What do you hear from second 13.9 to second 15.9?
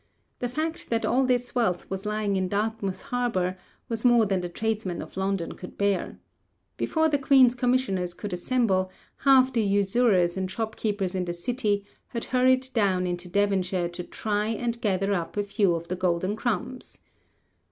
try and gather up a few of